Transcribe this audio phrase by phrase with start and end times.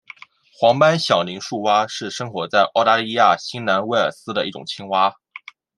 [0.51, 5.13] 黄斑响铃树蛙是生活在澳大利亚新南威尔斯的一种青蛙。